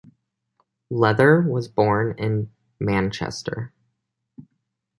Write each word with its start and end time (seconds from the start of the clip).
Leather 0.89 1.41
was 1.41 1.67
born 1.67 2.15
in 2.17 2.51
Manchester. 2.79 3.71